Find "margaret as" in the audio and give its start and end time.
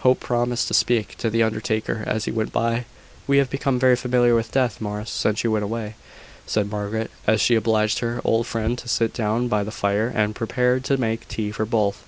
6.68-7.40